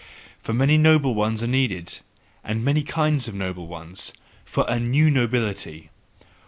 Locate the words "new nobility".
4.79-5.91